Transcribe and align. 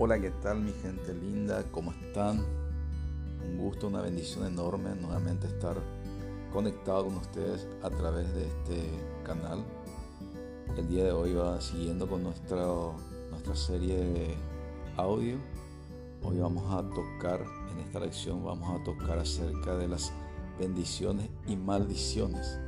Hola, 0.00 0.20
¿qué 0.20 0.30
tal 0.30 0.60
mi 0.60 0.70
gente 0.70 1.12
linda? 1.12 1.64
¿Cómo 1.72 1.90
están? 1.90 2.46
Un 3.44 3.58
gusto, 3.58 3.88
una 3.88 4.00
bendición 4.00 4.46
enorme 4.46 4.94
nuevamente 4.94 5.48
estar 5.48 5.76
conectado 6.52 7.06
con 7.06 7.16
ustedes 7.16 7.66
a 7.82 7.90
través 7.90 8.32
de 8.32 8.46
este 8.46 8.90
canal. 9.24 9.64
El 10.76 10.86
día 10.86 11.02
de 11.02 11.10
hoy 11.10 11.34
va 11.34 11.60
siguiendo 11.60 12.08
con 12.08 12.22
nuestra, 12.22 12.64
nuestra 13.30 13.56
serie 13.56 13.96
de 13.96 14.36
audio. 14.96 15.36
Hoy 16.22 16.38
vamos 16.38 16.72
a 16.72 16.88
tocar, 16.94 17.44
en 17.72 17.80
esta 17.80 17.98
lección 17.98 18.44
vamos 18.44 18.80
a 18.80 18.84
tocar 18.84 19.18
acerca 19.18 19.76
de 19.76 19.88
las 19.88 20.12
bendiciones 20.60 21.28
y 21.48 21.56
maldiciones. 21.56 22.60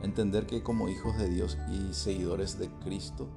Entender 0.00 0.46
que 0.46 0.62
como 0.62 0.88
hijos 0.88 1.18
de 1.18 1.28
Dios 1.28 1.58
y 1.70 1.92
seguidores 1.92 2.58
de 2.58 2.70
Cristo, 2.82 3.28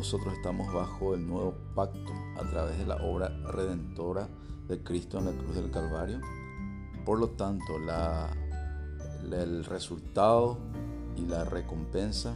nosotros 0.00 0.32
estamos 0.32 0.72
bajo 0.72 1.14
el 1.14 1.26
nuevo 1.26 1.54
pacto 1.74 2.14
a 2.38 2.48
través 2.48 2.78
de 2.78 2.86
la 2.86 2.96
obra 3.04 3.28
redentora 3.52 4.30
de 4.66 4.82
Cristo 4.82 5.18
en 5.18 5.26
la 5.26 5.32
cruz 5.32 5.54
del 5.54 5.70
Calvario. 5.70 6.22
Por 7.04 7.18
lo 7.18 7.28
tanto, 7.28 7.76
el 9.30 9.62
resultado 9.66 10.56
y 11.18 11.26
la 11.26 11.44
recompensa 11.44 12.34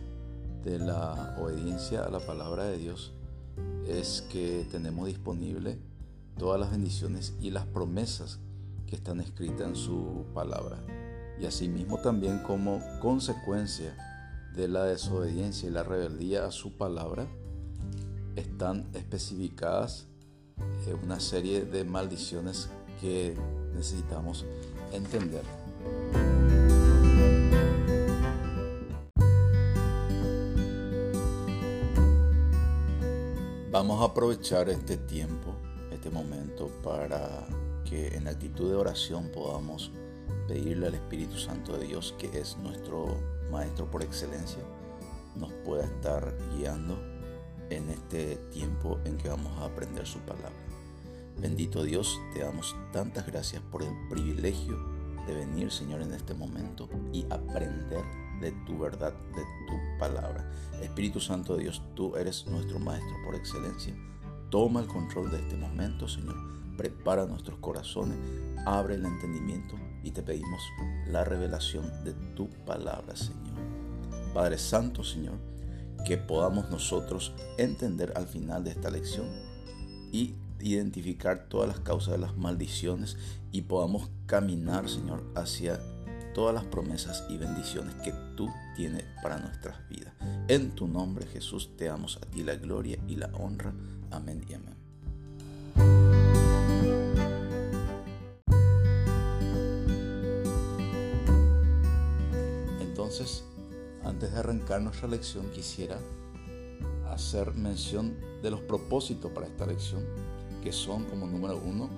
de 0.63 0.79
la 0.79 1.37
obediencia 1.41 2.05
a 2.05 2.11
la 2.11 2.21
palabra 2.21 2.65
de 2.65 2.77
Dios 2.77 3.15
es 3.89 4.21
que 4.31 4.67
tenemos 4.71 5.07
disponible 5.07 5.79
todas 6.37 6.61
las 6.61 6.71
bendiciones 6.71 7.35
y 7.41 7.49
las 7.49 7.65
promesas 7.65 8.41
que 8.87 8.95
están 8.95 9.23
escritas 9.23 9.69
en 9.69 9.77
su 9.77 10.27
palabra. 10.35 10.85
Y 11.41 11.47
asimismo 11.47 11.97
también 11.97 12.41
como 12.41 12.83
consecuencia 13.01 13.97
de 14.55 14.69
la 14.69 14.85
desobediencia 14.85 15.67
y 15.67 15.73
la 15.73 15.83
rebeldía 15.83 16.45
a 16.45 16.51
su 16.51 16.77
palabra, 16.77 17.27
están 18.37 18.89
especificadas 18.95 20.07
eh, 20.87 20.95
una 21.03 21.21
serie 21.21 21.65
de 21.65 21.85
maldiciones 21.85 22.69
que 23.01 23.37
necesitamos 23.75 24.45
entender. 24.93 25.43
Vamos 33.71 34.01
a 34.03 34.05
aprovechar 34.05 34.69
este 34.69 34.97
tiempo, 34.97 35.55
este 35.91 36.09
momento, 36.09 36.69
para 36.83 37.47
que 37.85 38.15
en 38.17 38.29
actitud 38.29 38.71
de 38.71 38.77
oración 38.77 39.31
podamos 39.35 39.91
pedirle 40.47 40.87
al 40.87 40.95
Espíritu 40.95 41.39
Santo 41.39 41.77
de 41.77 41.87
Dios, 41.87 42.15
que 42.19 42.39
es 42.39 42.57
nuestro 42.59 43.19
Maestro 43.51 43.91
por 43.91 44.03
excelencia, 44.03 44.63
nos 45.35 45.53
pueda 45.65 45.85
estar 45.85 46.35
guiando 46.57 47.14
en 47.71 47.91
este 47.91 48.37
tiempo 48.53 48.99
en 49.05 49.17
que 49.17 49.29
vamos 49.29 49.59
a 49.59 49.67
aprender 49.67 50.07
su 50.07 50.19
palabra. 50.21 50.53
Bendito 51.41 51.83
Dios, 51.83 52.21
te 52.33 52.41
damos 52.41 52.77
tantas 52.93 53.27
gracias 53.27 53.63
por 53.63 53.83
el 53.83 53.93
privilegio 54.09 54.79
de 55.27 55.35
venir, 55.35 55.71
Señor, 55.71 56.03
en 56.03 56.13
este 56.13 56.35
momento 56.35 56.89
y 57.13 57.25
aprender 57.31 58.05
de 58.41 58.53
tu 58.67 58.79
verdad, 58.79 59.13
de 59.35 59.43
tu 59.67 59.99
palabra. 59.99 60.51
Espíritu 60.81 61.21
Santo 61.21 61.57
de 61.57 61.65
Dios, 61.65 61.83
tú 61.95 62.15
eres 62.17 62.47
nuestro 62.47 62.79
Maestro 62.79 63.17
por 63.25 63.35
excelencia. 63.35 63.95
Toma 64.51 64.81
el 64.81 64.87
control 64.87 65.31
de 65.31 65.39
este 65.39 65.57
momento, 65.57 66.07
Señor. 66.07 66.37
Prepara 66.77 67.27
nuestros 67.27 67.59
corazones, 67.59 68.19
abre 68.67 68.97
el 68.97 69.05
entendimiento 69.05 69.77
y 70.03 70.11
te 70.11 70.23
pedimos 70.23 70.63
la 71.07 71.25
revelación 71.25 72.05
de 72.05 72.13
tu 72.35 72.49
palabra, 72.65 73.17
Señor. 73.17 73.55
Padre 74.33 74.59
Santo, 74.59 75.05
Señor, 75.05 75.39
que 76.05 76.17
podamos 76.19 76.71
nosotros 76.71 77.33
entender 77.59 78.13
al 78.17 78.27
final 78.27 78.65
de 78.65 78.71
esta 78.71 78.91
lección 78.91 79.27
y 80.13 80.35
identificar 80.61 81.47
todas 81.49 81.69
las 81.69 81.81
causas 81.81 82.13
de 82.13 82.19
las 82.19 82.37
maldiciones 82.37 83.17
y 83.53 83.63
podamos 83.63 84.11
caminar, 84.27 84.89
Señor, 84.89 85.25
hacia 85.35 85.81
todas 86.35 86.55
las 86.55 86.65
promesas 86.65 87.25
y 87.29 87.39
bendiciones 87.39 87.95
que 87.97 88.13
tú 88.37 88.51
tienes 88.77 89.05
para 89.23 89.39
nuestras 89.39 89.77
vidas. 89.89 90.13
En 90.49 90.75
tu 90.75 90.89
nombre, 90.89 91.27
Jesús, 91.27 91.71
te 91.77 91.87
damos 91.87 92.17
a 92.17 92.27
ti 92.27 92.43
la 92.43 92.57
gloria 92.57 92.99
y 93.07 93.17
la 93.17 93.31
honra. 93.35 93.73
Amén 94.11 94.45
y 94.49 94.55
amén. 94.55 94.75
Entonces, 102.81 103.45
antes 104.05 104.33
de 104.33 104.39
arrancar 104.39 104.83
nuestra 104.83 105.09
lección, 105.09 105.51
quisiera 105.51 105.99
hacer 107.11 107.55
mención 107.55 108.17
de 108.43 108.51
los 108.51 108.61
propósitos 108.61 109.31
para 109.33 109.47
esta 109.47 109.67
lección, 109.67 110.05
que 110.63 110.73
son 110.73 111.05
como 111.05 111.27
número 111.27 111.61
uno, 111.65 111.89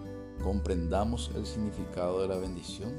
comprendamos 0.43 1.31
el 1.35 1.47
significado 1.47 2.23
de 2.23 2.29
la 2.29 2.37
bendición. 2.37 2.93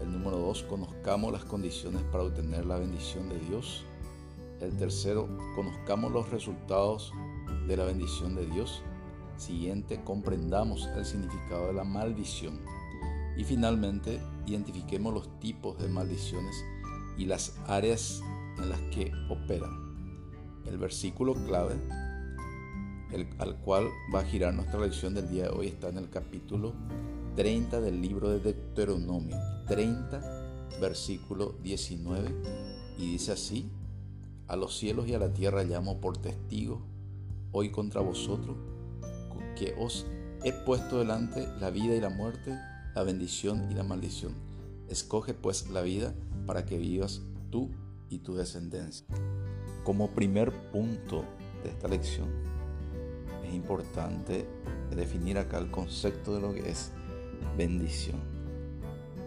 El 0.00 0.12
número 0.12 0.38
dos, 0.38 0.62
conozcamos 0.62 1.32
las 1.32 1.44
condiciones 1.44 2.02
para 2.12 2.24
obtener 2.24 2.66
la 2.66 2.78
bendición 2.78 3.28
de 3.28 3.38
Dios. 3.40 3.84
El 4.60 4.76
tercero, 4.76 5.28
conozcamos 5.54 6.12
los 6.12 6.30
resultados 6.30 7.12
de 7.66 7.76
la 7.76 7.84
bendición 7.84 8.36
de 8.36 8.46
Dios. 8.46 8.82
Siguiente, 9.36 10.00
comprendamos 10.04 10.86
el 10.96 11.04
significado 11.04 11.66
de 11.66 11.72
la 11.72 11.84
maldición. 11.84 12.60
Y 13.36 13.44
finalmente, 13.44 14.20
identifiquemos 14.46 15.12
los 15.12 15.40
tipos 15.40 15.76
de 15.78 15.88
maldiciones 15.88 16.54
y 17.16 17.26
las 17.26 17.56
áreas 17.66 18.22
en 18.58 18.68
las 18.70 18.80
que 18.92 19.12
operan. 19.28 19.86
El 20.66 20.78
versículo 20.78 21.34
clave 21.34 21.74
al 23.38 23.56
cual 23.58 23.88
va 24.14 24.20
a 24.20 24.24
girar 24.24 24.52
nuestra 24.52 24.80
lección 24.80 25.14
del 25.14 25.30
día 25.30 25.44
de 25.44 25.50
hoy 25.50 25.68
está 25.68 25.88
en 25.88 25.98
el 25.98 26.10
capítulo 26.10 26.74
30 27.36 27.80
del 27.80 28.00
libro 28.00 28.30
de 28.30 28.40
Deuteronomio, 28.40 29.36
30, 29.68 30.78
versículo 30.80 31.54
19, 31.62 32.34
y 32.98 33.12
dice 33.12 33.32
así, 33.32 33.70
a 34.48 34.56
los 34.56 34.76
cielos 34.76 35.06
y 35.06 35.14
a 35.14 35.18
la 35.18 35.32
tierra 35.32 35.62
llamo 35.64 36.00
por 36.00 36.16
testigo 36.16 36.80
hoy 37.52 37.70
contra 37.70 38.00
vosotros, 38.00 38.56
que 39.54 39.74
os 39.78 40.06
he 40.44 40.52
puesto 40.52 40.98
delante 40.98 41.46
la 41.60 41.70
vida 41.70 41.94
y 41.94 42.00
la 42.00 42.10
muerte, 42.10 42.58
la 42.94 43.02
bendición 43.02 43.70
y 43.70 43.74
la 43.74 43.82
maldición. 43.82 44.34
Escoge 44.88 45.34
pues 45.34 45.68
la 45.68 45.82
vida 45.82 46.14
para 46.46 46.64
que 46.64 46.78
vivas 46.78 47.22
tú 47.50 47.70
y 48.08 48.18
tu 48.18 48.34
descendencia. 48.34 49.06
Como 49.84 50.10
primer 50.10 50.52
punto 50.70 51.24
de 51.62 51.70
esta 51.70 51.88
lección, 51.88 52.28
es 53.44 53.54
importante 53.54 54.46
definir 54.94 55.38
acá 55.38 55.58
el 55.58 55.70
concepto 55.70 56.34
de 56.34 56.40
lo 56.40 56.54
que 56.54 56.70
es 56.70 56.92
bendición. 57.56 58.20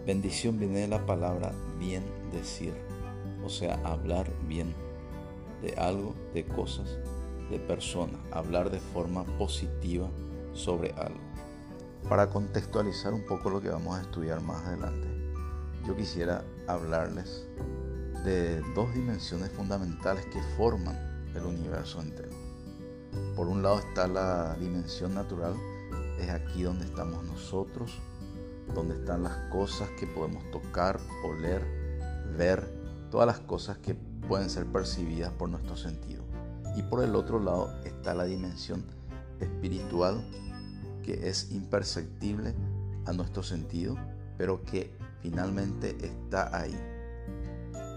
Bendición 0.06 0.58
viene 0.58 0.80
de 0.80 0.88
la 0.88 1.04
palabra 1.06 1.52
bien 1.78 2.02
decir, 2.32 2.74
o 3.44 3.48
sea, 3.48 3.80
hablar 3.84 4.30
bien 4.48 4.74
de 5.62 5.74
algo, 5.74 6.14
de 6.34 6.44
cosas, 6.44 6.98
de 7.50 7.58
personas, 7.58 8.20
hablar 8.30 8.70
de 8.70 8.80
forma 8.80 9.24
positiva 9.38 10.08
sobre 10.52 10.92
algo. 10.92 11.20
Para 12.08 12.30
contextualizar 12.30 13.12
un 13.12 13.24
poco 13.24 13.50
lo 13.50 13.60
que 13.60 13.68
vamos 13.68 13.98
a 13.98 14.02
estudiar 14.02 14.40
más 14.40 14.64
adelante, 14.64 15.19
yo 15.86 15.96
quisiera 15.96 16.44
hablarles 16.66 17.46
de 18.24 18.60
dos 18.74 18.92
dimensiones 18.94 19.50
fundamentales 19.50 20.24
que 20.26 20.42
forman 20.56 20.96
el 21.34 21.44
universo 21.44 22.00
entero. 22.02 22.30
Por 23.34 23.48
un 23.48 23.62
lado 23.62 23.78
está 23.78 24.06
la 24.06 24.54
dimensión 24.56 25.14
natural, 25.14 25.54
es 26.18 26.28
aquí 26.30 26.62
donde 26.62 26.84
estamos 26.84 27.24
nosotros, 27.24 27.98
donde 28.74 28.94
están 28.94 29.22
las 29.22 29.36
cosas 29.50 29.88
que 29.98 30.06
podemos 30.06 30.48
tocar, 30.50 31.00
oler, 31.24 31.64
ver, 32.36 32.62
todas 33.10 33.26
las 33.26 33.40
cosas 33.40 33.78
que 33.78 33.94
pueden 34.28 34.50
ser 34.50 34.66
percibidas 34.66 35.32
por 35.32 35.48
nuestro 35.48 35.76
sentido. 35.76 36.22
Y 36.76 36.82
por 36.82 37.02
el 37.02 37.16
otro 37.16 37.40
lado 37.40 37.72
está 37.84 38.14
la 38.14 38.24
dimensión 38.24 38.84
espiritual, 39.40 40.22
que 41.02 41.28
es 41.28 41.50
imperceptible 41.50 42.54
a 43.06 43.12
nuestro 43.12 43.42
sentido, 43.42 43.96
pero 44.36 44.62
que 44.62 44.94
finalmente 45.22 45.96
está 46.04 46.56
ahí. 46.56 46.78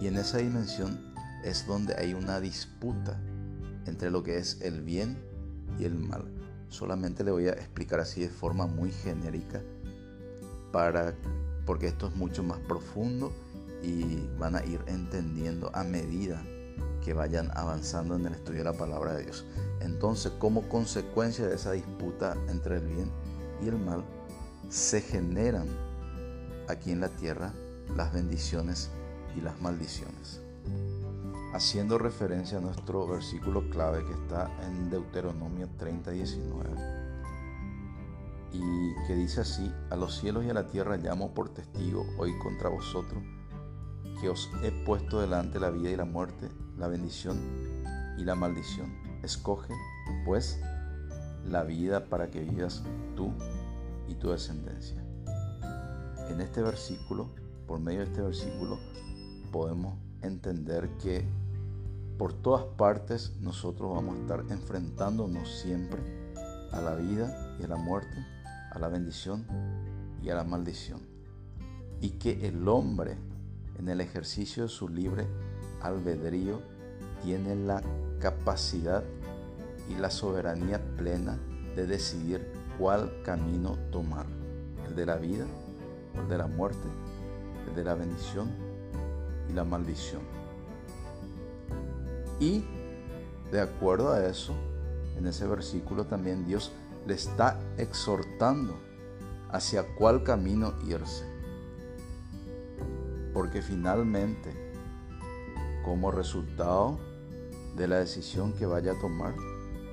Y 0.01 0.07
en 0.07 0.17
esa 0.17 0.37
dimensión 0.37 1.13
es 1.43 1.65
donde 1.67 1.95
hay 1.95 2.13
una 2.13 2.39
disputa 2.39 3.19
entre 3.85 4.11
lo 4.11 4.23
que 4.23 4.37
es 4.37 4.61
el 4.61 4.81
bien 4.81 5.17
y 5.79 5.85
el 5.85 5.95
mal. 5.95 6.25
Solamente 6.69 7.23
le 7.23 7.31
voy 7.31 7.47
a 7.47 7.53
explicar 7.53 7.99
así 7.99 8.21
de 8.21 8.29
forma 8.29 8.65
muy 8.65 8.91
genérica 8.91 9.61
para 10.71 11.13
porque 11.65 11.87
esto 11.87 12.07
es 12.07 12.15
mucho 12.15 12.43
más 12.43 12.59
profundo 12.59 13.31
y 13.81 14.27
van 14.37 14.55
a 14.55 14.65
ir 14.65 14.81
entendiendo 14.87 15.69
a 15.73 15.83
medida 15.83 16.41
que 17.03 17.13
vayan 17.13 17.51
avanzando 17.55 18.15
en 18.15 18.25
el 18.25 18.33
estudio 18.33 18.59
de 18.59 18.65
la 18.65 18.73
palabra 18.73 19.13
de 19.13 19.23
Dios. 19.23 19.45
Entonces, 19.81 20.31
como 20.39 20.67
consecuencia 20.69 21.47
de 21.47 21.55
esa 21.55 21.73
disputa 21.73 22.35
entre 22.49 22.77
el 22.77 22.87
bien 22.87 23.11
y 23.61 23.67
el 23.67 23.77
mal, 23.77 24.03
se 24.69 25.01
generan 25.01 25.67
aquí 26.67 26.91
en 26.91 27.01
la 27.01 27.09
tierra 27.09 27.53
las 27.95 28.13
bendiciones 28.13 28.89
y 29.35 29.41
las 29.41 29.61
maldiciones. 29.61 30.41
haciendo 31.53 31.99
referencia 31.99 32.57
a 32.57 32.61
nuestro 32.61 33.05
versículo 33.07 33.69
clave 33.69 34.03
que 34.03 34.13
está 34.13 34.49
en 34.65 34.89
Deuteronomio 34.89 35.69
30, 35.77 36.09
19, 36.09 36.69
y 38.53 39.05
que 39.05 39.15
dice 39.15 39.41
así, 39.41 39.71
a 39.91 39.95
los 39.95 40.17
cielos 40.17 40.45
y 40.45 40.49
a 40.49 40.53
la 40.55 40.65
tierra 40.65 40.97
llamo 40.97 41.33
por 41.35 41.49
testigo 41.49 42.07
hoy 42.17 42.35
contra 42.39 42.69
vosotros, 42.69 43.21
que 44.19 44.29
os 44.29 44.49
he 44.63 44.71
puesto 44.83 45.21
delante 45.21 45.59
la 45.59 45.69
vida 45.69 45.91
y 45.91 45.95
la 45.95 46.05
muerte, 46.05 46.49
la 46.75 46.87
bendición 46.87 47.39
y 48.17 48.23
la 48.23 48.33
maldición. 48.33 48.91
Escoge, 49.21 49.73
pues, 50.25 50.59
la 51.45 51.63
vida 51.63 52.05
para 52.05 52.31
que 52.31 52.41
vivas 52.41 52.83
tú 53.15 53.31
y 54.07 54.15
tu 54.15 54.29
descendencia. 54.31 55.02
En 56.29 56.41
este 56.41 56.61
versículo, 56.61 57.29
por 57.67 57.79
medio 57.79 57.99
de 57.99 58.05
este 58.05 58.21
versículo, 58.21 58.79
podemos 59.51 59.95
entender 60.21 60.89
que 60.97 61.25
por 62.17 62.33
todas 62.33 62.63
partes 62.77 63.33
nosotros 63.41 63.93
vamos 63.93 64.15
a 64.15 64.21
estar 64.21 64.45
enfrentándonos 64.49 65.49
siempre 65.49 66.01
a 66.71 66.81
la 66.81 66.95
vida 66.95 67.55
y 67.59 67.63
a 67.63 67.67
la 67.67 67.75
muerte, 67.75 68.25
a 68.71 68.79
la 68.79 68.87
bendición 68.87 69.45
y 70.21 70.29
a 70.29 70.35
la 70.35 70.43
maldición. 70.43 71.01
Y 72.01 72.11
que 72.11 72.47
el 72.47 72.67
hombre 72.67 73.17
en 73.77 73.89
el 73.89 74.01
ejercicio 74.01 74.63
de 74.63 74.69
su 74.69 74.89
libre 74.89 75.27
albedrío 75.81 76.61
tiene 77.21 77.55
la 77.55 77.81
capacidad 78.19 79.03
y 79.89 79.95
la 79.95 80.09
soberanía 80.09 80.81
plena 80.95 81.37
de 81.75 81.85
decidir 81.85 82.47
cuál 82.77 83.21
camino 83.23 83.77
tomar, 83.91 84.25
el 84.87 84.95
de 84.95 85.05
la 85.05 85.17
vida 85.17 85.45
el 86.15 86.27
de 86.27 86.37
la 86.37 86.47
muerte, 86.47 86.87
el 87.67 87.75
de 87.75 87.83
la 87.83 87.95
bendición 87.95 88.51
y 89.49 89.53
la 89.53 89.63
maldición. 89.63 90.21
Y 92.39 92.63
de 93.51 93.61
acuerdo 93.61 94.11
a 94.11 94.25
eso, 94.25 94.53
en 95.17 95.27
ese 95.27 95.47
versículo 95.47 96.05
también 96.05 96.45
Dios 96.45 96.71
le 97.05 97.13
está 97.13 97.59
exhortando 97.77 98.73
hacia 99.49 99.95
cuál 99.95 100.23
camino 100.23 100.73
irse. 100.87 101.25
Porque 103.33 103.61
finalmente, 103.61 104.51
como 105.83 106.11
resultado 106.11 106.99
de 107.75 107.87
la 107.87 107.97
decisión 107.97 108.53
que 108.53 108.65
vaya 108.65 108.93
a 108.93 108.99
tomar, 108.99 109.35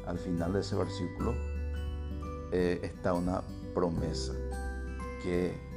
al 0.06 0.18
final 0.18 0.52
de 0.52 0.60
ese 0.60 0.76
versículo 0.76 1.34
eh, 2.52 2.80
está 2.82 3.12
una 3.14 3.42
promesa, 3.74 4.32
que 5.22 5.69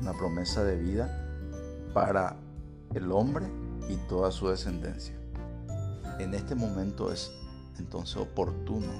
una 0.00 0.12
promesa 0.12 0.64
de 0.64 0.76
vida 0.76 1.10
para 1.92 2.36
el 2.94 3.10
hombre 3.12 3.46
y 3.88 3.96
toda 4.08 4.30
su 4.30 4.48
descendencia. 4.48 5.14
En 6.18 6.34
este 6.34 6.54
momento 6.54 7.12
es 7.12 7.32
entonces 7.78 8.16
oportuno 8.16 8.92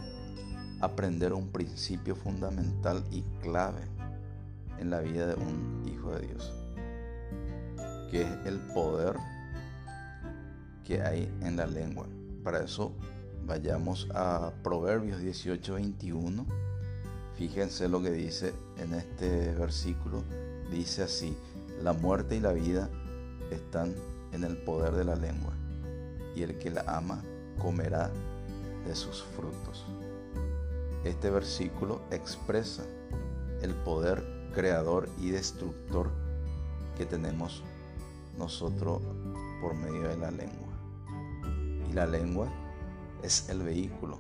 aprender 0.81 1.33
un 1.33 1.49
principio 1.49 2.15
fundamental 2.15 3.03
y 3.11 3.23
clave 3.41 3.81
en 4.79 4.91
la 4.91 5.01
vida 5.01 5.27
de 5.27 5.35
un 5.35 5.83
hijo 5.87 6.13
de 6.13 6.27
Dios, 6.27 6.53
que 8.11 8.23
es 8.23 8.29
el 8.45 8.59
poder 8.75 9.17
que 10.85 11.03
hay 11.03 11.33
en 11.43 11.57
la 11.57 11.67
lengua. 11.67 12.07
Para 12.45 12.63
eso 12.63 12.93
vayamos 13.47 14.09
a 14.15 14.53
Proverbios 14.63 15.21
18:21. 15.21 16.47
Fíjense 17.35 17.89
lo 17.89 18.03
que 18.03 18.11
dice 18.11 18.55
en 18.79 18.95
este 18.95 19.55
versículo. 19.55 20.23
Dice 20.71 21.03
así, 21.03 21.37
la 21.83 21.93
muerte 21.93 22.37
y 22.37 22.41
la 22.41 22.53
vida 22.53 22.91
están 23.51 23.95
en 24.33 24.45
el 24.45 24.57
poder 24.57 24.95
de 24.95 25.05
la 25.05 25.17
lengua 25.17 25.53
y 26.35 26.43
el 26.43 26.59
que 26.59 26.71
la 26.71 26.83
ama 26.83 27.23
comerá 27.59 28.11
de 28.87 28.95
sus 28.95 29.23
frutos. 29.23 29.87
Este 31.05 31.31
versículo 31.31 32.01
expresa 32.11 32.85
el 33.63 33.75
poder 33.75 34.25
creador 34.55 35.09
y 35.21 35.31
destructor 35.31 36.11
que 36.97 37.07
tenemos 37.07 37.63
nosotros 38.39 39.03
por 39.61 39.75
medio 39.75 40.09
de 40.09 40.17
la 40.17 40.31
lengua. 40.31 40.69
Y 41.89 41.93
la 41.93 42.07
lengua 42.07 42.49
es 43.23 43.49
el 43.49 43.63
vehículo, 43.63 44.19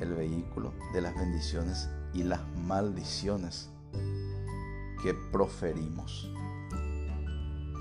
el 0.00 0.14
vehículo 0.14 0.72
de 0.92 1.00
las 1.00 1.14
bendiciones 1.14 1.88
y 2.12 2.22
las 2.22 2.40
maldiciones 2.58 3.70
que 5.04 5.12
proferimos. 5.12 6.32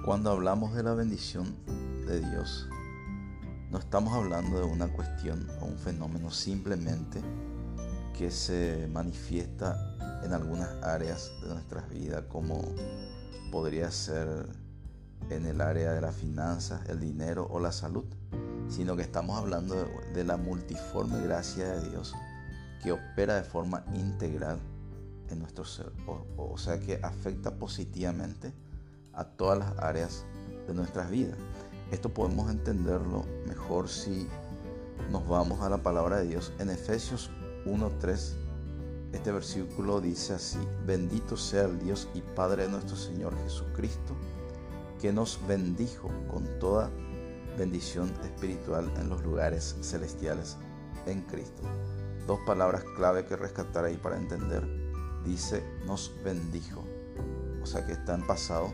Cuando 0.03 0.29
hablamos 0.29 0.75
de 0.75 0.83
la 0.83 0.93
bendición 0.93 1.55
de 2.05 2.19
Dios, 2.19 2.67
no 3.71 3.77
estamos 3.77 4.11
hablando 4.11 4.59
de 4.59 4.65
una 4.65 4.89
cuestión 4.89 5.47
o 5.61 5.67
un 5.67 5.77
fenómeno 5.77 6.29
simplemente 6.31 7.21
que 8.17 8.29
se 8.29 8.89
manifiesta 8.91 9.95
en 10.25 10.33
algunas 10.33 10.67
áreas 10.83 11.31
de 11.41 11.47
nuestras 11.47 11.89
vidas, 11.89 12.25
como 12.27 12.61
podría 13.53 13.89
ser 13.89 14.27
en 15.29 15.45
el 15.45 15.61
área 15.61 15.93
de 15.93 16.01
las 16.01 16.15
finanzas, 16.15 16.81
el 16.89 16.99
dinero 16.99 17.47
o 17.49 17.61
la 17.61 17.71
salud, 17.71 18.03
sino 18.67 18.97
que 18.97 19.03
estamos 19.03 19.37
hablando 19.37 19.75
de, 20.13 20.25
la 20.25 20.35
multiforme 20.35 21.21
gracia 21.21 21.69
de 21.69 21.89
Dios 21.89 22.13
que 22.83 22.91
opera 22.91 23.35
de 23.35 23.43
forma 23.43 23.85
integral 23.93 24.59
en 25.29 25.39
nuestro 25.39 25.65
ser, 25.65 25.91
o 26.37 26.57
sea 26.57 26.79
que 26.79 26.99
afecta 27.01 27.55
positivamente 27.55 28.53
a 29.13 29.23
todas 29.23 29.59
las 29.59 29.77
áreas 29.79 30.25
de 30.67 30.73
nuestras 30.73 31.09
vidas. 31.09 31.37
Esto 31.91 32.09
podemos 32.09 32.49
entenderlo 32.49 33.25
mejor 33.47 33.87
si 33.87 34.27
nos 35.11 35.27
vamos 35.27 35.61
a 35.61 35.69
la 35.69 35.77
palabra 35.77 36.17
de 36.17 36.27
Dios. 36.27 36.51
En 36.59 36.69
Efesios 36.69 37.29
1.3, 37.65 38.33
este 39.13 39.31
versículo 39.31 40.01
dice 40.01 40.33
así, 40.33 40.59
bendito 40.85 41.37
sea 41.37 41.65
el 41.65 41.79
Dios 41.79 42.07
y 42.13 42.21
Padre 42.21 42.63
de 42.63 42.69
nuestro 42.69 42.95
Señor 42.95 43.35
Jesucristo, 43.43 44.15
que 44.99 45.13
nos 45.13 45.39
bendijo 45.47 46.09
con 46.31 46.47
toda 46.59 46.89
bendición 47.57 48.11
espiritual 48.23 48.91
en 48.97 49.09
los 49.09 49.23
lugares 49.23 49.75
celestiales 49.81 50.57
en 51.05 51.21
Cristo. 51.21 51.61
Dos 52.25 52.39
palabras 52.45 52.83
clave 52.95 53.25
que 53.25 53.35
rescatar 53.35 53.85
ahí 53.85 53.97
para 53.97 54.17
entender. 54.17 54.82
Dice, 55.25 55.63
nos 55.85 56.13
bendijo. 56.23 56.83
O 57.61 57.65
sea 57.65 57.85
que 57.85 57.93
está 57.93 58.15
en 58.15 58.27
pasado. 58.27 58.73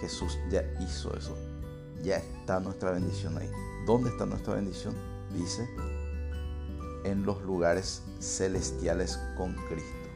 Jesús 0.00 0.38
ya 0.50 0.62
hizo 0.80 1.14
eso 1.16 1.36
ya 2.02 2.16
está 2.16 2.60
nuestra 2.60 2.92
bendición 2.92 3.36
ahí. 3.38 3.50
¿Dónde 3.86 4.10
está 4.10 4.26
nuestra 4.26 4.54
bendición? 4.54 4.94
Dice, 5.32 5.68
en 7.04 7.24
los 7.24 7.42
lugares 7.42 8.02
celestiales 8.18 9.18
con 9.36 9.54
Cristo. 9.68 10.08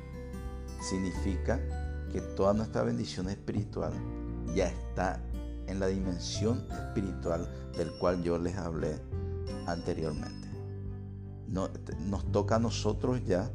Significa 0.81 1.61
que 2.13 2.21
toda 2.21 2.53
nuestra 2.53 2.83
bendición 2.83 3.29
espiritual 3.29 3.93
ya 4.55 4.67
está 4.67 5.21
en 5.67 5.81
la 5.81 5.87
dimensión 5.87 6.67
espiritual 6.71 7.49
del 7.77 7.91
cual 7.99 8.23
yo 8.23 8.39
les 8.39 8.57
hablé 8.57 9.01
anteriormente. 9.67 10.49
nos 11.49 12.33
toca 12.33 12.57
a 12.57 12.59
nosotros 12.59 13.25
ya 13.25 13.51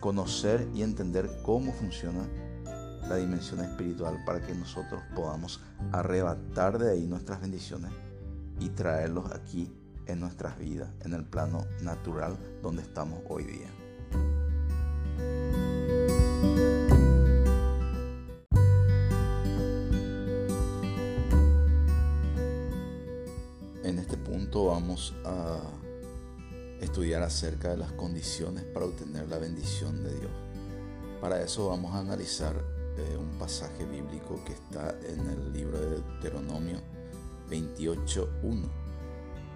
conocer 0.00 0.68
y 0.74 0.82
entender 0.82 1.30
cómo 1.42 1.72
funciona 1.72 2.26
la 3.08 3.16
dimensión 3.16 3.60
espiritual 3.60 4.22
para 4.24 4.40
que 4.40 4.54
nosotros 4.54 5.02
podamos 5.14 5.60
arrebatar 5.92 6.78
de 6.78 6.92
ahí 6.92 7.06
nuestras 7.06 7.40
bendiciones 7.40 7.92
y 8.58 8.70
traerlos 8.70 9.30
aquí 9.32 9.72
en 10.06 10.20
nuestras 10.20 10.58
vidas, 10.58 10.88
en 11.04 11.12
el 11.12 11.24
plano 11.24 11.64
natural 11.82 12.36
donde 12.62 12.82
estamos 12.82 13.20
hoy 13.28 13.44
día. 13.44 13.70
En 23.84 23.98
este 23.98 24.16
punto 24.16 24.66
vamos 24.66 25.14
a 25.24 25.60
estudiar 26.86 27.22
acerca 27.22 27.70
de 27.70 27.76
las 27.76 27.92
condiciones 27.92 28.64
para 28.64 28.86
obtener 28.86 29.28
la 29.28 29.38
bendición 29.38 30.02
de 30.02 30.14
Dios. 30.18 30.30
Para 31.20 31.42
eso 31.42 31.68
vamos 31.68 31.94
a 31.94 31.98
analizar 31.98 32.54
un 33.18 33.38
pasaje 33.38 33.84
bíblico 33.84 34.40
que 34.46 34.54
está 34.54 34.96
en 35.06 35.28
el 35.28 35.52
libro 35.52 35.78
de 35.78 35.90
Deuteronomio 35.90 36.78
28.1. 37.50 38.62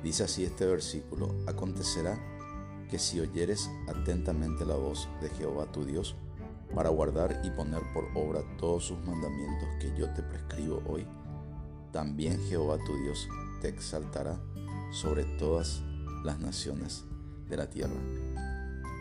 Dice 0.02 0.24
así 0.24 0.44
este 0.44 0.66
versículo, 0.66 1.34
acontecerá 1.46 2.18
que 2.90 2.98
si 2.98 3.20
oyeres 3.20 3.70
atentamente 3.88 4.66
la 4.66 4.74
voz 4.74 5.08
de 5.22 5.30
Jehová 5.30 5.70
tu 5.72 5.84
Dios, 5.84 6.16
para 6.74 6.90
guardar 6.90 7.40
y 7.44 7.50
poner 7.50 7.80
por 7.94 8.04
obra 8.14 8.42
todos 8.58 8.84
sus 8.84 8.98
mandamientos 8.98 9.68
que 9.80 9.92
yo 9.96 10.12
te 10.12 10.22
prescribo 10.22 10.82
hoy, 10.86 11.06
también 11.92 12.38
Jehová 12.48 12.78
tu 12.84 12.96
Dios 13.02 13.28
te 13.62 13.68
exaltará 13.68 14.38
sobre 14.92 15.24
todas 15.38 15.82
las 16.22 16.38
naciones 16.38 17.04
de 17.50 17.56
la 17.56 17.68
tierra. 17.68 18.00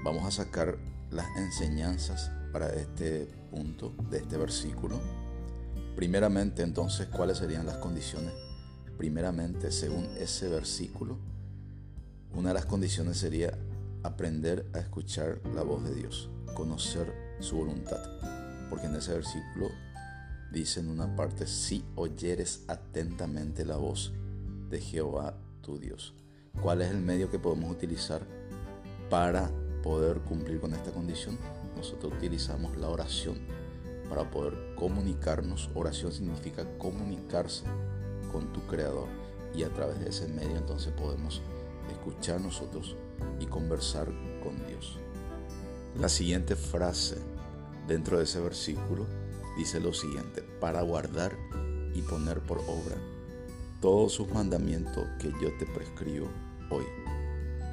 Vamos 0.03 0.25
a 0.25 0.31
sacar 0.31 0.77
las 1.11 1.27
enseñanzas 1.37 2.31
para 2.51 2.73
este 2.73 3.27
punto 3.49 3.93
de 4.09 4.17
este 4.17 4.35
versículo. 4.37 4.99
Primeramente, 5.95 6.63
entonces, 6.63 7.07
¿cuáles 7.07 7.37
serían 7.37 7.65
las 7.65 7.77
condiciones 7.77 8.33
primeramente, 8.99 9.71
según 9.71 10.09
ese 10.19 10.49
versículo, 10.49 11.17
una 12.33 12.49
de 12.49 12.55
las 12.55 12.65
condiciones 12.65 13.15
sería 13.15 13.57
aprender 14.03 14.69
a 14.73 14.79
escuchar 14.79 15.39
la 15.55 15.63
voz 15.63 15.85
de 15.85 15.95
Dios, 15.95 16.29
conocer 16.53 17.09
su 17.39 17.55
voluntad. 17.55 18.01
Porque 18.69 18.87
en 18.87 18.95
ese 18.95 19.13
versículo 19.13 19.69
dice 20.51 20.81
en 20.81 20.89
una 20.89 21.15
parte, 21.15 21.47
si 21.47 21.85
oyeres 21.95 22.65
atentamente 22.67 23.63
la 23.63 23.77
voz 23.77 24.11
de 24.69 24.81
Jehová 24.81 25.37
tu 25.61 25.79
Dios. 25.79 26.13
¿Cuál 26.61 26.81
es 26.81 26.91
el 26.91 26.99
medio 26.99 27.31
que 27.31 27.39
podemos 27.39 27.71
utilizar 27.71 28.27
para 29.09 29.49
poder 29.83 30.19
cumplir 30.21 30.59
con 30.59 30.73
esta 30.73 30.91
condición? 30.91 31.37
Nosotros 31.75 32.13
utilizamos 32.13 32.77
la 32.77 32.89
oración 32.89 33.37
para 34.09 34.29
poder 34.29 34.75
comunicarnos. 34.75 35.69
Oración 35.73 36.11
significa 36.11 36.65
comunicarse 36.77 37.63
con 38.31 38.51
tu 38.53 38.61
Creador 38.67 39.07
y 39.55 39.63
a 39.63 39.69
través 39.69 39.99
de 39.99 40.09
ese 40.09 40.27
medio 40.27 40.57
entonces 40.57 40.93
podemos 40.93 41.41
escuchar 41.89 42.41
nosotros 42.41 42.95
y 43.39 43.45
conversar 43.45 44.07
con 44.43 44.55
Dios. 44.67 44.99
La 45.99 46.09
siguiente 46.09 46.55
frase 46.55 47.17
dentro 47.87 48.17
de 48.17 48.23
ese 48.23 48.39
versículo 48.39 49.07
dice 49.57 49.79
lo 49.79 49.93
siguiente, 49.93 50.43
para 50.59 50.81
guardar 50.81 51.35
y 51.93 52.01
poner 52.01 52.39
por 52.39 52.59
obra 52.59 52.95
todos 53.81 54.13
sus 54.13 54.29
mandamientos 54.29 55.05
que 55.19 55.31
yo 55.41 55.57
te 55.57 55.65
prescribo 55.65 56.27
hoy. 56.69 56.85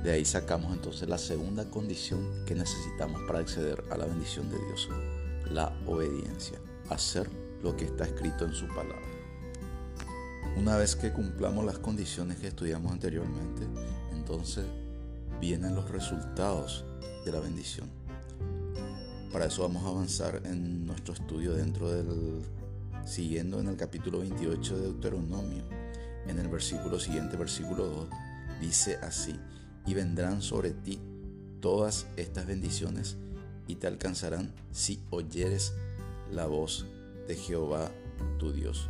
De 0.06 0.12
ahí 0.12 0.24
sacamos 0.24 0.72
entonces 0.72 1.08
la 1.08 1.18
segunda 1.18 1.68
condición 1.68 2.44
que 2.46 2.54
necesitamos 2.54 3.22
para 3.26 3.40
acceder 3.40 3.82
a 3.90 3.96
la 3.96 4.06
bendición 4.06 4.48
de 4.48 4.56
Dios, 4.56 4.88
la 5.50 5.76
obediencia, 5.84 6.60
hacer 6.90 7.28
lo 7.60 7.76
que 7.76 7.86
está 7.86 8.04
escrito 8.04 8.44
en 8.44 8.52
su 8.52 8.68
palabra. 8.68 9.02
Una 10.56 10.76
vez 10.76 10.94
que 10.94 11.12
cumplamos 11.12 11.64
las 11.64 11.80
condiciones 11.80 12.38
que 12.38 12.46
estudiamos 12.46 12.92
anteriormente, 12.92 13.66
entonces 14.12 14.64
vienen 15.40 15.74
los 15.74 15.90
resultados 15.90 16.84
de 17.24 17.32
la 17.32 17.40
bendición. 17.40 17.88
Para 19.32 19.46
eso 19.46 19.62
vamos 19.62 19.82
a 19.82 19.88
avanzar 19.88 20.40
en 20.44 20.86
nuestro 20.86 21.14
estudio 21.14 21.52
dentro 21.52 21.90
del, 21.90 22.44
siguiendo 23.04 23.58
en 23.58 23.66
el 23.66 23.76
capítulo 23.76 24.20
28 24.20 24.76
de 24.76 24.82
Deuteronomio, 24.82 25.64
en 26.28 26.38
el 26.38 26.46
versículo 26.46 27.00
siguiente, 27.00 27.36
versículo 27.36 27.86
2, 27.86 28.08
dice 28.60 29.00
así, 29.02 29.36
y 29.86 29.94
vendrán 29.94 30.42
sobre 30.42 30.72
ti 30.72 31.00
todas 31.60 32.06
estas 32.16 32.46
bendiciones 32.46 33.16
y 33.66 33.76
te 33.76 33.86
alcanzarán 33.86 34.52
si 34.72 35.00
oyeres 35.10 35.72
la 36.30 36.46
voz 36.46 36.86
de 37.26 37.36
Jehová 37.36 37.90
tu 38.38 38.52
Dios. 38.52 38.88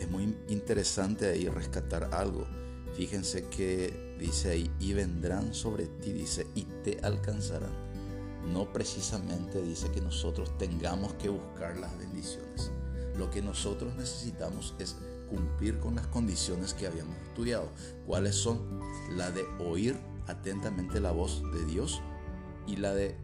Es 0.00 0.08
muy 0.08 0.36
interesante 0.48 1.26
ahí 1.26 1.48
rescatar 1.48 2.10
algo. 2.12 2.46
Fíjense 2.94 3.44
que 3.48 4.16
dice 4.18 4.50
ahí, 4.50 4.70
y 4.80 4.92
vendrán 4.92 5.54
sobre 5.54 5.86
ti, 5.86 6.12
dice, 6.12 6.46
y 6.54 6.62
te 6.82 6.98
alcanzarán. 7.02 7.70
No 8.52 8.72
precisamente 8.72 9.62
dice 9.62 9.90
que 9.90 10.00
nosotros 10.00 10.56
tengamos 10.58 11.14
que 11.14 11.28
buscar 11.28 11.76
las 11.76 11.96
bendiciones. 11.98 12.70
Lo 13.16 13.30
que 13.30 13.42
nosotros 13.42 13.94
necesitamos 13.96 14.74
es 14.78 14.96
cumplir 15.28 15.78
con 15.78 15.96
las 15.96 16.06
condiciones 16.06 16.74
que 16.74 16.86
habíamos 16.86 17.16
estudiado. 17.28 17.68
¿Cuáles 18.06 18.34
son? 18.36 18.80
La 19.16 19.30
de 19.30 19.44
oír 19.58 19.96
atentamente 20.28 21.00
la 21.00 21.10
voz 21.10 21.42
de 21.52 21.64
Dios 21.64 22.02
y 22.66 22.76
la 22.76 22.94
de, 22.94 23.16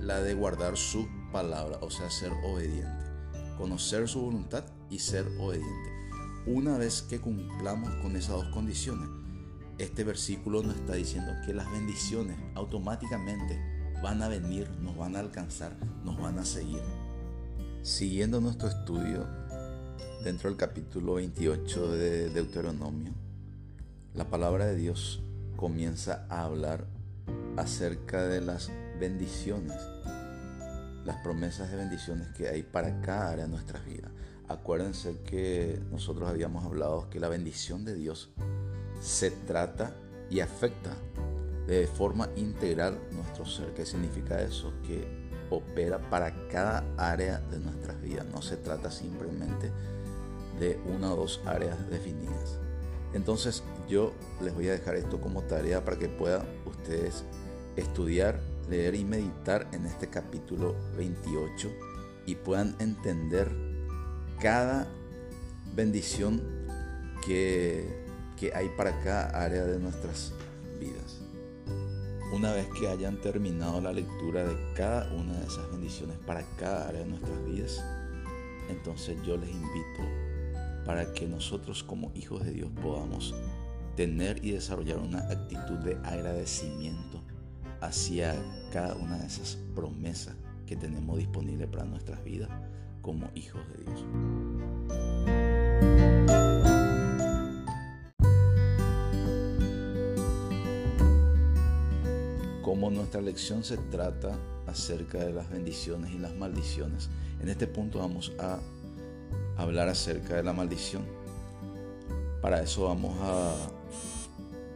la 0.00 0.22
de 0.22 0.34
guardar 0.34 0.76
su 0.76 1.08
palabra, 1.32 1.78
o 1.82 1.90
sea, 1.90 2.10
ser 2.10 2.32
obediente. 2.44 3.04
Conocer 3.58 4.08
su 4.08 4.20
voluntad 4.20 4.64
y 4.90 5.00
ser 5.00 5.26
obediente. 5.38 5.90
Una 6.46 6.78
vez 6.78 7.02
que 7.02 7.20
cumplamos 7.20 7.90
con 8.02 8.16
esas 8.16 8.36
dos 8.36 8.48
condiciones, 8.48 9.08
este 9.78 10.04
versículo 10.04 10.62
nos 10.62 10.76
está 10.76 10.94
diciendo 10.94 11.32
que 11.44 11.52
las 11.52 11.70
bendiciones 11.72 12.36
automáticamente 12.54 13.58
van 14.02 14.22
a 14.22 14.28
venir, 14.28 14.70
nos 14.80 14.96
van 14.96 15.16
a 15.16 15.20
alcanzar, 15.20 15.76
nos 16.04 16.20
van 16.20 16.38
a 16.38 16.44
seguir. 16.44 16.82
Siguiendo 17.82 18.40
nuestro 18.40 18.68
estudio 18.68 19.26
dentro 20.22 20.48
del 20.48 20.58
capítulo 20.58 21.14
28 21.14 21.92
de 21.92 22.30
Deuteronomio, 22.30 23.12
la 24.14 24.28
palabra 24.30 24.66
de 24.66 24.76
Dios 24.76 25.22
comienza 25.56 26.26
a 26.28 26.44
hablar 26.44 26.86
acerca 27.56 28.24
de 28.24 28.40
las 28.40 28.70
bendiciones, 28.98 29.76
las 31.04 31.16
promesas 31.22 31.70
de 31.70 31.76
bendiciones 31.76 32.28
que 32.28 32.48
hay 32.48 32.62
para 32.62 33.00
cada 33.00 33.30
área 33.30 33.44
de 33.44 33.50
nuestras 33.50 33.84
vidas. 33.84 34.10
Acuérdense 34.48 35.20
que 35.22 35.80
nosotros 35.90 36.28
habíamos 36.28 36.64
hablado 36.64 37.08
que 37.08 37.20
la 37.20 37.28
bendición 37.28 37.84
de 37.84 37.94
Dios 37.94 38.30
se 39.00 39.30
trata 39.30 39.94
y 40.30 40.40
afecta 40.40 40.96
de 41.66 41.86
forma 41.86 42.28
integral 42.36 42.98
nuestro 43.12 43.46
ser. 43.46 43.72
¿Qué 43.74 43.86
significa 43.86 44.42
eso? 44.42 44.72
Que 44.86 45.24
opera 45.50 45.98
para 46.10 46.48
cada 46.48 46.84
área 46.96 47.38
de 47.38 47.58
nuestras 47.58 48.00
vidas. 48.00 48.26
No 48.26 48.42
se 48.42 48.56
trata 48.56 48.90
simplemente 48.90 49.70
de 50.58 50.80
una 50.94 51.12
o 51.12 51.16
dos 51.16 51.40
áreas 51.46 51.88
definidas. 51.90 52.58
Entonces 53.14 53.62
yo 53.88 54.12
les 54.42 54.54
voy 54.54 54.68
a 54.68 54.72
dejar 54.72 54.96
esto 54.96 55.20
como 55.20 55.42
tarea 55.42 55.84
para 55.84 55.98
que 55.98 56.08
puedan 56.08 56.46
ustedes 56.66 57.24
estudiar, 57.76 58.40
leer 58.68 58.94
y 58.94 59.04
meditar 59.04 59.68
en 59.72 59.86
este 59.86 60.08
capítulo 60.08 60.74
28 60.96 61.70
y 62.26 62.34
puedan 62.34 62.74
entender 62.80 63.50
cada 64.40 64.88
bendición 65.74 66.42
que, 67.24 68.04
que 68.38 68.52
hay 68.54 68.68
para 68.76 69.00
cada 69.02 69.44
área 69.44 69.64
de 69.64 69.78
nuestras 69.78 70.32
vidas. 70.80 71.20
Una 72.32 72.52
vez 72.52 72.66
que 72.78 72.88
hayan 72.88 73.20
terminado 73.20 73.80
la 73.80 73.92
lectura 73.92 74.44
de 74.44 74.56
cada 74.74 75.12
una 75.12 75.38
de 75.38 75.46
esas 75.46 75.70
bendiciones 75.70 76.18
para 76.26 76.42
cada 76.56 76.88
área 76.88 77.00
de 77.00 77.06
nuestras 77.06 77.44
vidas, 77.44 77.84
entonces 78.68 79.16
yo 79.24 79.36
les 79.36 79.50
invito 79.50 80.33
para 80.84 81.12
que 81.12 81.26
nosotros 81.26 81.82
como 81.82 82.12
hijos 82.14 82.44
de 82.44 82.52
Dios 82.52 82.70
podamos 82.82 83.34
tener 83.96 84.44
y 84.44 84.52
desarrollar 84.52 84.98
una 84.98 85.20
actitud 85.30 85.78
de 85.78 85.96
agradecimiento 86.04 87.22
hacia 87.80 88.34
cada 88.72 88.94
una 88.94 89.18
de 89.18 89.26
esas 89.26 89.58
promesas 89.74 90.34
que 90.66 90.76
tenemos 90.76 91.18
disponibles 91.18 91.68
para 91.68 91.84
nuestras 91.84 92.22
vidas 92.24 92.48
como 93.02 93.30
hijos 93.34 93.60
de 93.68 93.84
Dios. 93.84 94.04
Como 102.62 102.90
nuestra 102.90 103.20
lección 103.20 103.62
se 103.62 103.76
trata 103.76 104.36
acerca 104.66 105.18
de 105.18 105.32
las 105.32 105.50
bendiciones 105.50 106.12
y 106.12 106.18
las 106.18 106.34
maldiciones, 106.34 107.10
en 107.40 107.48
este 107.50 107.66
punto 107.66 107.98
vamos 107.98 108.32
a 108.38 108.58
hablar 109.56 109.88
acerca 109.88 110.36
de 110.36 110.42
la 110.42 110.52
maldición. 110.52 111.04
Para 112.40 112.62
eso 112.62 112.84
vamos 112.84 113.16
a, 113.22 113.54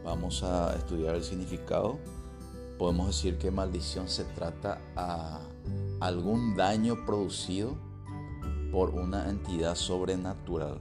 vamos 0.03 0.43
a 0.43 0.75
estudiar 0.75 1.15
el 1.15 1.23
significado. 1.23 1.99
Podemos 2.77 3.07
decir 3.07 3.37
que 3.37 3.51
maldición 3.51 4.07
se 4.07 4.23
trata 4.23 4.81
a 4.95 5.41
algún 5.99 6.55
daño 6.55 7.05
producido 7.05 7.77
por 8.71 8.91
una 8.91 9.29
entidad 9.29 9.75
sobrenatural 9.75 10.79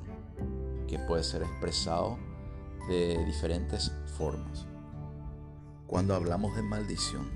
que 0.87 0.99
puede 0.99 1.25
ser 1.25 1.43
expresado 1.43 2.19
de 2.89 3.25
diferentes 3.25 3.93
formas. 4.17 4.67
Cuando 5.87 6.15
hablamos 6.15 6.55
de 6.57 6.63
maldición, 6.63 7.27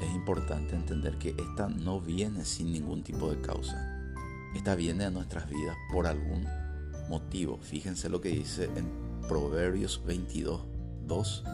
es 0.00 0.10
importante 0.10 0.74
entender 0.74 1.18
que 1.18 1.30
esta 1.30 1.68
no 1.68 2.00
viene 2.00 2.44
sin 2.44 2.72
ningún 2.72 3.02
tipo 3.02 3.30
de 3.30 3.40
causa. 3.40 3.91
Esta 4.54 4.74
viene 4.74 5.04
a 5.04 5.10
nuestras 5.10 5.48
vidas 5.48 5.76
por 5.92 6.06
algún 6.06 6.46
motivo. 7.08 7.58
Fíjense 7.62 8.08
lo 8.08 8.20
que 8.20 8.28
dice 8.28 8.64
en 8.76 8.90
Proverbios 9.28 10.02
22, 10.04 10.62
2. 11.06 11.44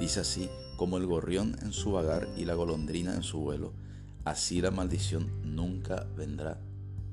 Dice 0.00 0.20
así, 0.20 0.50
como 0.76 0.96
el 0.96 1.06
gorrión 1.06 1.56
en 1.62 1.72
su 1.72 1.92
vagar 1.92 2.28
y 2.36 2.44
la 2.44 2.54
golondrina 2.54 3.14
en 3.14 3.22
su 3.22 3.40
vuelo, 3.40 3.72
así 4.24 4.60
la 4.60 4.70
maldición 4.70 5.30
nunca 5.44 6.06
vendrá 6.16 6.60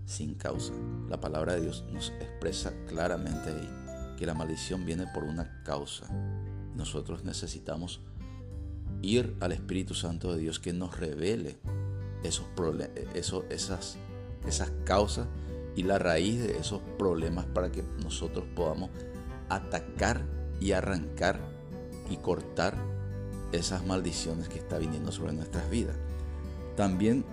sin 0.05 0.33
causa. 0.33 0.73
La 1.07 1.19
palabra 1.19 1.53
de 1.53 1.61
Dios 1.61 1.85
nos 1.93 2.09
expresa 2.19 2.73
claramente 2.87 3.49
ahí 3.49 4.15
que 4.17 4.25
la 4.25 4.33
maldición 4.33 4.85
viene 4.85 5.05
por 5.13 5.23
una 5.23 5.63
causa. 5.63 6.07
Nosotros 6.75 7.23
necesitamos 7.23 8.01
ir 9.01 9.35
al 9.39 9.51
Espíritu 9.51 9.93
Santo 9.93 10.33
de 10.33 10.39
Dios 10.39 10.59
que 10.59 10.73
nos 10.73 10.99
revele 10.99 11.59
esos, 12.23 12.47
esos 13.13 13.45
esas 13.49 13.97
esas 14.47 14.71
causas 14.85 15.27
y 15.75 15.83
la 15.83 15.99
raíz 15.99 16.41
de 16.41 16.57
esos 16.57 16.81
problemas 16.97 17.45
para 17.45 17.71
que 17.71 17.83
nosotros 18.03 18.45
podamos 18.55 18.89
atacar 19.49 20.25
y 20.59 20.71
arrancar 20.73 21.39
y 22.09 22.17
cortar 22.17 22.75
esas 23.51 23.85
maldiciones 23.85 24.49
que 24.49 24.59
está 24.59 24.77
viniendo 24.77 25.11
sobre 25.11 25.33
nuestras 25.33 25.69
vidas. 25.69 25.95
También 26.75 27.25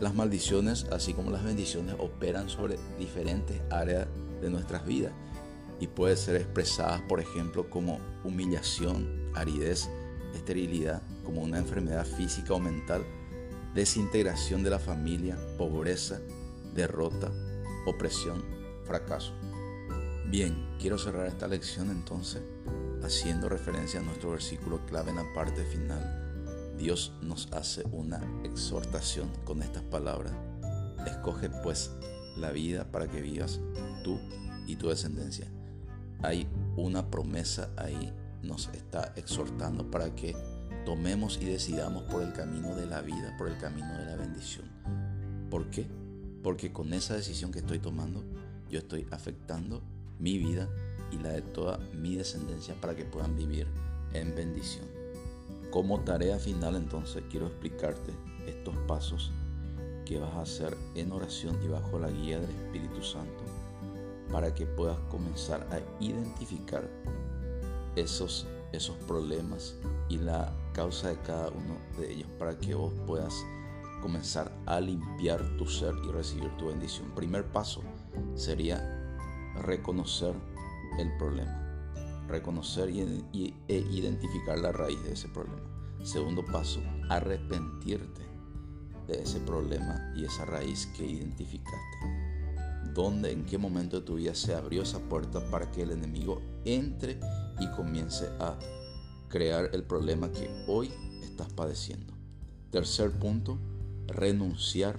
las 0.00 0.14
maldiciones, 0.14 0.86
así 0.92 1.14
como 1.14 1.30
las 1.30 1.42
bendiciones, 1.42 1.96
operan 1.98 2.48
sobre 2.48 2.78
diferentes 2.98 3.60
áreas 3.70 4.06
de 4.40 4.50
nuestras 4.50 4.84
vidas. 4.84 5.12
y 5.78 5.88
puede 5.88 6.16
ser 6.16 6.36
expresadas, 6.36 7.02
por 7.02 7.20
ejemplo, 7.20 7.68
como 7.68 8.00
humillación, 8.24 9.30
aridez, 9.34 9.90
esterilidad, 10.34 11.02
como 11.22 11.42
una 11.42 11.58
enfermedad 11.58 12.06
física 12.06 12.54
o 12.54 12.58
mental, 12.58 13.04
desintegración 13.74 14.62
de 14.62 14.70
la 14.70 14.78
familia, 14.78 15.36
pobreza, 15.58 16.18
derrota, 16.76 17.32
opresión, 17.86 18.44
fracaso. 18.84 19.32
Bien, 20.28 20.76
quiero 20.78 20.98
cerrar 20.98 21.26
esta 21.26 21.48
lección 21.48 21.90
entonces 21.90 22.42
haciendo 23.02 23.48
referencia 23.48 24.00
a 24.00 24.02
nuestro 24.02 24.30
versículo 24.30 24.84
clave 24.86 25.10
en 25.10 25.16
la 25.16 25.32
parte 25.32 25.64
final. 25.64 26.74
Dios 26.76 27.14
nos 27.22 27.50
hace 27.52 27.84
una 27.92 28.20
exhortación 28.44 29.30
con 29.44 29.62
estas 29.62 29.82
palabras. 29.84 30.32
Escoge 31.06 31.48
pues 31.62 31.92
la 32.36 32.50
vida 32.50 32.90
para 32.90 33.08
que 33.08 33.22
vivas 33.22 33.60
tú 34.04 34.20
y 34.66 34.76
tu 34.76 34.88
descendencia. 34.88 35.46
Hay 36.22 36.48
una 36.76 37.10
promesa 37.10 37.70
ahí, 37.76 38.12
nos 38.42 38.68
está 38.74 39.12
exhortando 39.16 39.90
para 39.90 40.14
que 40.14 40.36
tomemos 40.84 41.38
y 41.40 41.46
decidamos 41.46 42.02
por 42.04 42.22
el 42.22 42.32
camino 42.32 42.74
de 42.74 42.86
la 42.86 43.00
vida, 43.00 43.34
por 43.38 43.48
el 43.48 43.56
camino 43.56 43.96
de 43.96 44.04
la 44.06 44.16
bendición. 44.16 44.66
¿Por 45.50 45.70
qué? 45.70 45.86
Porque 46.46 46.72
con 46.72 46.94
esa 46.94 47.14
decisión 47.14 47.50
que 47.50 47.58
estoy 47.58 47.80
tomando, 47.80 48.22
yo 48.70 48.78
estoy 48.78 49.04
afectando 49.10 49.82
mi 50.20 50.38
vida 50.38 50.68
y 51.10 51.18
la 51.18 51.30
de 51.30 51.42
toda 51.42 51.78
mi 51.92 52.14
descendencia 52.14 52.80
para 52.80 52.94
que 52.94 53.04
puedan 53.04 53.34
vivir 53.34 53.66
en 54.12 54.32
bendición. 54.32 54.84
Como 55.72 56.04
tarea 56.04 56.38
final 56.38 56.76
entonces 56.76 57.24
quiero 57.28 57.48
explicarte 57.48 58.12
estos 58.46 58.78
pasos 58.86 59.32
que 60.04 60.20
vas 60.20 60.34
a 60.34 60.42
hacer 60.42 60.76
en 60.94 61.10
oración 61.10 61.58
y 61.64 61.66
bajo 61.66 61.98
la 61.98 62.12
guía 62.12 62.38
del 62.38 62.50
Espíritu 62.50 63.02
Santo 63.02 63.42
para 64.30 64.54
que 64.54 64.66
puedas 64.66 65.00
comenzar 65.10 65.66
a 65.72 65.80
identificar 66.00 66.88
esos, 67.96 68.46
esos 68.70 68.94
problemas 69.08 69.74
y 70.08 70.18
la 70.18 70.54
causa 70.74 71.08
de 71.08 71.16
cada 71.22 71.48
uno 71.48 71.76
de 71.98 72.12
ellos 72.12 72.28
para 72.38 72.56
que 72.56 72.76
vos 72.76 72.92
puedas 73.04 73.34
comenzar 74.00 74.52
a 74.66 74.80
limpiar 74.80 75.56
tu 75.56 75.66
ser 75.66 75.94
y 76.04 76.12
recibir 76.12 76.50
tu 76.56 76.68
bendición. 76.68 77.10
Primer 77.14 77.44
paso 77.46 77.82
sería 78.34 78.80
reconocer 79.62 80.34
el 80.98 81.16
problema, 81.16 82.24
reconocer 82.28 82.90
y, 82.90 83.54
e 83.68 83.76
identificar 83.76 84.58
la 84.58 84.72
raíz 84.72 85.02
de 85.04 85.12
ese 85.12 85.28
problema. 85.28 85.62
Segundo 86.04 86.44
paso, 86.44 86.80
arrepentirte 87.08 88.22
de 89.06 89.22
ese 89.22 89.40
problema 89.40 90.12
y 90.16 90.24
esa 90.24 90.44
raíz 90.44 90.86
que 90.96 91.06
identificaste. 91.06 91.96
¿Dónde, 92.94 93.32
en 93.32 93.44
qué 93.44 93.58
momento 93.58 94.00
de 94.00 94.06
tu 94.06 94.14
vida 94.14 94.34
se 94.34 94.54
abrió 94.54 94.82
esa 94.82 95.00
puerta 95.00 95.40
para 95.50 95.70
que 95.70 95.82
el 95.82 95.90
enemigo 95.90 96.40
entre 96.64 97.20
y 97.60 97.70
comience 97.72 98.26
a 98.40 98.58
crear 99.28 99.70
el 99.72 99.82
problema 99.82 100.30
que 100.32 100.48
hoy 100.66 100.92
estás 101.22 101.52
padeciendo? 101.52 102.14
Tercer 102.70 103.10
punto, 103.12 103.58
renunciar 104.08 104.98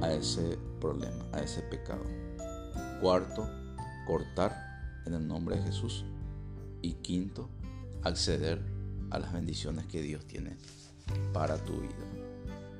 a 0.00 0.12
ese 0.12 0.58
problema, 0.80 1.24
a 1.32 1.40
ese 1.40 1.62
pecado. 1.62 2.04
Cuarto, 3.00 3.48
cortar 4.06 4.54
en 5.06 5.14
el 5.14 5.26
nombre 5.26 5.56
de 5.56 5.62
Jesús. 5.62 6.04
Y 6.82 6.94
quinto, 6.94 7.48
acceder 8.02 8.60
a 9.10 9.18
las 9.18 9.32
bendiciones 9.32 9.86
que 9.86 10.02
Dios 10.02 10.24
tiene 10.26 10.56
para 11.32 11.56
tu 11.56 11.80
vida. 11.80 11.94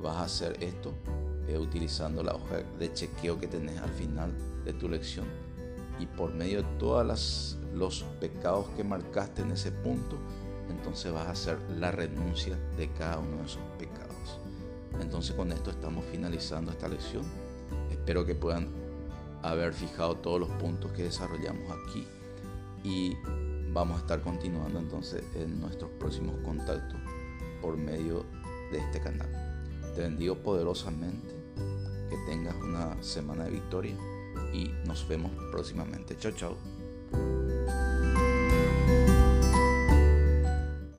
Vas 0.00 0.16
a 0.16 0.24
hacer 0.24 0.62
esto 0.62 0.94
eh, 1.48 1.58
utilizando 1.58 2.22
la 2.22 2.34
hoja 2.34 2.62
de 2.78 2.92
chequeo 2.92 3.38
que 3.38 3.46
tenés 3.46 3.78
al 3.80 3.90
final 3.90 4.32
de 4.64 4.72
tu 4.72 4.88
lección. 4.88 5.26
Y 5.98 6.06
por 6.06 6.34
medio 6.34 6.62
de 6.62 6.68
todos 6.78 7.58
los 7.72 8.04
pecados 8.20 8.66
que 8.76 8.84
marcaste 8.84 9.42
en 9.42 9.52
ese 9.52 9.70
punto, 9.70 10.18
entonces 10.68 11.12
vas 11.12 11.26
a 11.26 11.30
hacer 11.30 11.58
la 11.78 11.90
renuncia 11.92 12.58
de 12.76 12.90
cada 12.92 13.18
uno 13.18 13.38
de 13.38 13.44
esos 13.44 13.62
pecados. 13.78 14.03
Entonces 15.00 15.34
con 15.34 15.52
esto 15.52 15.70
estamos 15.70 16.04
finalizando 16.06 16.70
esta 16.70 16.88
lección. 16.88 17.24
Espero 17.90 18.24
que 18.24 18.34
puedan 18.34 18.68
haber 19.42 19.72
fijado 19.72 20.16
todos 20.16 20.40
los 20.40 20.48
puntos 20.50 20.92
que 20.92 21.04
desarrollamos 21.04 21.70
aquí 21.70 22.06
y 22.82 23.14
vamos 23.72 23.96
a 23.96 24.00
estar 24.00 24.22
continuando 24.22 24.78
entonces 24.78 25.22
en 25.34 25.60
nuestros 25.60 25.90
próximos 25.92 26.36
contactos 26.44 26.98
por 27.60 27.76
medio 27.76 28.24
de 28.70 28.78
este 28.78 29.00
canal. 29.00 29.28
Te 29.94 30.02
bendigo 30.02 30.36
poderosamente, 30.36 31.34
que 32.08 32.16
tengas 32.26 32.54
una 32.56 33.02
semana 33.02 33.44
de 33.44 33.50
victoria 33.50 33.96
y 34.52 34.70
nos 34.86 35.06
vemos 35.08 35.30
próximamente. 35.50 36.16
Chao, 36.18 36.32
chao. 36.32 37.43